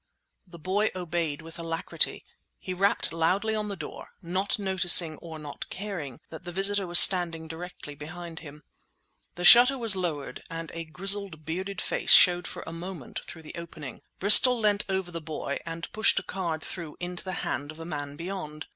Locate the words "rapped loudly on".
2.73-3.67